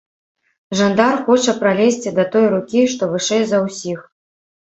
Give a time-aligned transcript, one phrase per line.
[0.77, 3.99] Жандар хоча пралезці да той рукі, што вышэй за ўсіх.